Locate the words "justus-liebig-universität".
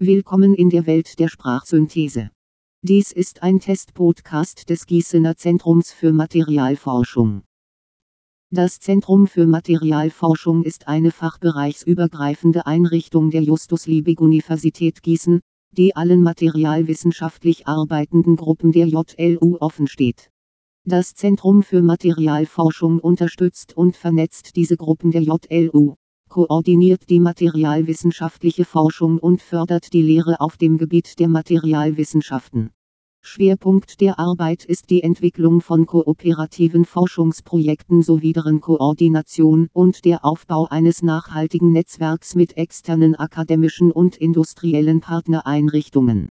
13.42-15.02